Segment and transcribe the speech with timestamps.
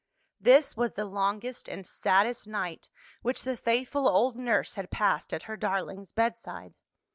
[0.39, 2.89] This was the longest and saddest night
[3.21, 6.73] which the faithful old nurse had passed at her darling's bedside.